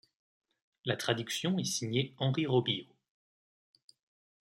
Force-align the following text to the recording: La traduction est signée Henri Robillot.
La 0.83 0.97
traduction 0.97 1.59
est 1.59 1.63
signée 1.63 2.15
Henri 2.17 2.47
Robillot. 2.47 2.87